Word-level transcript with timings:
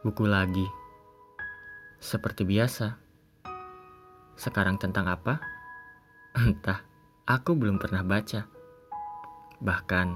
Buku 0.00 0.24
lagi. 0.24 0.64
Seperti 2.00 2.48
biasa. 2.48 2.96
Sekarang 4.32 4.80
tentang 4.80 5.04
apa? 5.04 5.36
Entah, 6.40 6.80
aku 7.28 7.52
belum 7.52 7.76
pernah 7.76 8.00
baca. 8.00 8.48
Bahkan, 9.60 10.08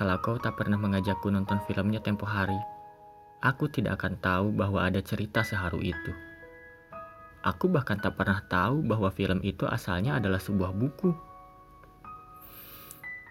kalau 0.00 0.16
kau 0.24 0.40
tak 0.40 0.56
pernah 0.56 0.80
mengajakku 0.80 1.28
nonton 1.28 1.60
filmnya 1.68 2.00
tempo 2.00 2.24
hari, 2.24 2.56
aku 3.44 3.68
tidak 3.68 4.00
akan 4.00 4.16
tahu 4.16 4.48
bahwa 4.56 4.80
ada 4.88 5.04
cerita 5.04 5.44
seharu 5.44 5.84
itu. 5.84 6.12
Aku 7.44 7.68
bahkan 7.68 8.00
tak 8.00 8.16
pernah 8.16 8.40
tahu 8.48 8.80
bahwa 8.80 9.12
film 9.12 9.44
itu 9.44 9.68
asalnya 9.68 10.16
adalah 10.16 10.40
sebuah 10.40 10.72
buku. 10.72 11.12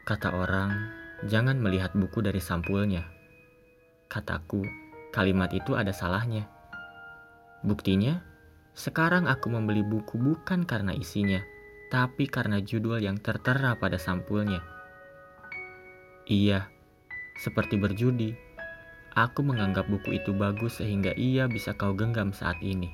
Kata 0.05 0.29
orang, 0.29 0.93
jangan 1.25 1.57
melihat 1.57 1.98
buku 1.98 2.21
dari 2.21 2.38
sampulnya. 2.38 3.02
Kataku, 4.05 4.86
kalimat 5.18 5.49
itu 5.49 5.73
ada 5.73 5.89
salahnya. 5.89 6.45
Buktinya, 7.65 8.21
sekarang 8.78 9.25
aku 9.25 9.50
membeli 9.50 9.82
buku 9.82 10.21
bukan 10.21 10.61
karena 10.61 10.93
isinya, 10.93 11.41
tapi 11.89 12.29
karena 12.29 12.61
judul 12.61 13.01
yang 13.01 13.18
tertera 13.18 13.74
pada 13.82 13.97
sampulnya. 13.97 14.61
Iya, 16.29 16.69
seperti 17.41 17.82
berjudi. 17.82 18.38
Aku 19.18 19.41
menganggap 19.41 19.89
buku 19.89 20.21
itu 20.21 20.29
bagus 20.38 20.77
sehingga 20.77 21.18
ia 21.18 21.49
bisa 21.49 21.74
kau 21.74 21.97
genggam 21.97 22.29
saat 22.29 22.61
ini. 22.61 22.93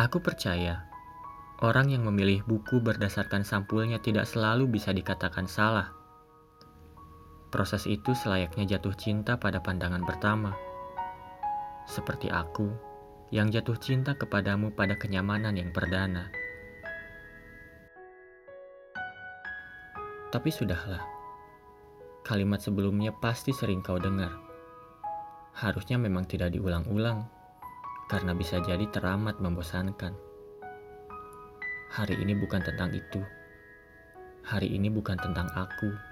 Aku 0.00 0.24
percaya 0.24 0.88
orang 1.60 1.92
yang 1.92 2.08
memilih 2.08 2.40
buku 2.48 2.80
berdasarkan 2.80 3.44
sampulnya 3.44 4.00
tidak 4.00 4.24
selalu 4.24 4.72
bisa 4.72 4.88
dikatakan 4.88 5.44
salah. 5.44 5.92
Proses 7.52 7.84
itu 7.84 8.16
selayaknya 8.16 8.64
jatuh 8.64 8.96
cinta 8.96 9.36
pada 9.36 9.60
pandangan 9.60 10.00
pertama. 10.08 10.56
Seperti 11.84 12.32
aku 12.32 12.72
yang 13.28 13.52
jatuh 13.52 13.76
cinta 13.76 14.16
kepadamu 14.16 14.72
pada 14.72 14.96
kenyamanan 14.96 15.52
yang 15.60 15.68
perdana. 15.68 16.32
Tapi 20.32 20.48
sudahlah, 20.48 21.04
kalimat 22.24 22.64
sebelumnya 22.64 23.12
pasti 23.12 23.52
sering 23.52 23.84
kau 23.84 24.00
dengar. 24.00 24.32
Harusnya 25.52 26.00
memang 26.00 26.24
tidak 26.24 26.56
diulang-ulang, 26.56 27.28
karena 28.08 28.32
bisa 28.32 28.64
jadi 28.64 28.88
teramat 28.88 29.44
membosankan. 29.44 30.16
Hari 31.92 32.16
ini 32.16 32.32
bukan 32.32 32.64
tentang 32.64 32.96
itu. 32.96 33.20
Hari 34.48 34.72
ini 34.72 34.88
bukan 34.88 35.20
tentang 35.20 35.52
aku. 35.52 36.11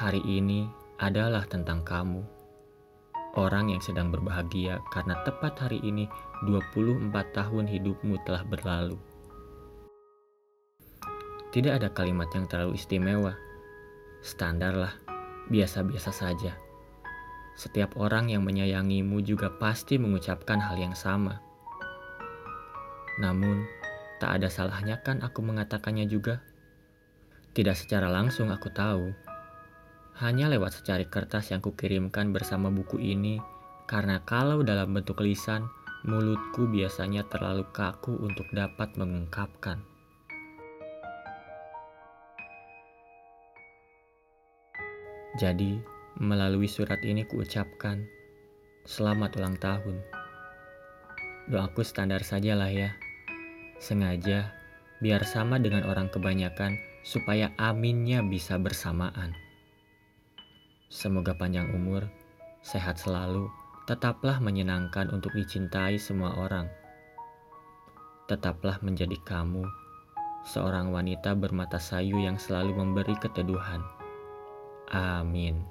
Hari 0.00 0.24
ini 0.24 0.64
adalah 0.96 1.44
tentang 1.44 1.84
kamu. 1.84 2.24
Orang 3.36 3.68
yang 3.68 3.84
sedang 3.84 4.08
berbahagia 4.08 4.80
karena 4.88 5.12
tepat 5.28 5.60
hari 5.60 5.76
ini 5.84 6.08
24 6.48 7.12
tahun 7.36 7.68
hidupmu 7.68 8.16
telah 8.24 8.40
berlalu. 8.48 8.96
Tidak 11.52 11.68
ada 11.76 11.92
kalimat 11.92 12.32
yang 12.32 12.48
terlalu 12.48 12.80
istimewa. 12.80 13.36
Standar 14.24 14.72
lah, 14.72 14.96
biasa-biasa 15.52 16.16
saja. 16.16 16.56
Setiap 17.52 18.00
orang 18.00 18.32
yang 18.32 18.40
menyayangimu 18.40 19.20
juga 19.20 19.52
pasti 19.52 20.00
mengucapkan 20.00 20.64
hal 20.64 20.80
yang 20.80 20.96
sama. 20.96 21.44
Namun, 23.20 23.68
tak 24.16 24.40
ada 24.40 24.48
salahnya 24.48 24.96
kan 25.04 25.20
aku 25.20 25.44
mengatakannya 25.44 26.08
juga? 26.08 26.40
Tidak 27.52 27.76
secara 27.76 28.08
langsung 28.08 28.48
aku 28.48 28.72
tahu. 28.72 29.29
Hanya 30.20 30.52
lewat 30.52 30.84
secari 30.84 31.08
kertas 31.08 31.48
yang 31.48 31.64
kukirimkan 31.64 32.28
bersama 32.28 32.68
buku 32.68 33.00
ini, 33.00 33.40
karena 33.88 34.20
kalau 34.28 34.60
dalam 34.60 34.92
bentuk 34.92 35.24
lisan, 35.24 35.64
mulutku 36.04 36.68
biasanya 36.68 37.24
terlalu 37.32 37.64
kaku 37.72 38.20
untuk 38.20 38.44
dapat 38.52 38.92
mengungkapkan. 39.00 39.80
Jadi, 45.40 45.80
melalui 46.20 46.68
surat 46.68 47.00
ini 47.00 47.24
kuucapkan, 47.24 48.04
selamat 48.84 49.40
ulang 49.40 49.56
tahun. 49.56 50.04
Doaku 51.48 51.80
standar 51.80 52.20
saja 52.28 52.52
lah 52.60 52.68
ya. 52.68 52.92
Sengaja, 53.80 54.52
biar 55.00 55.24
sama 55.24 55.56
dengan 55.56 55.88
orang 55.88 56.12
kebanyakan, 56.12 56.76
supaya 57.08 57.56
aminnya 57.56 58.20
bisa 58.20 58.60
bersamaan. 58.60 59.48
Semoga 60.90 61.38
panjang 61.38 61.70
umur, 61.70 62.02
sehat 62.66 62.98
selalu, 62.98 63.46
tetaplah 63.86 64.42
menyenangkan 64.42 65.06
untuk 65.14 65.30
dicintai 65.38 66.02
semua 66.02 66.34
orang. 66.34 66.66
Tetaplah 68.26 68.82
menjadi 68.82 69.14
kamu, 69.22 69.62
seorang 70.42 70.90
wanita 70.90 71.38
bermata 71.38 71.78
sayu 71.78 72.18
yang 72.18 72.42
selalu 72.42 72.74
memberi 72.74 73.14
keteduhan. 73.22 73.86
Amin. 74.90 75.62